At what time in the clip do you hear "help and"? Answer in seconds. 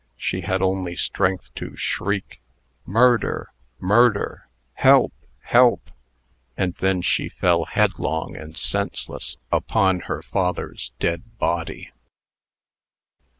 5.41-6.73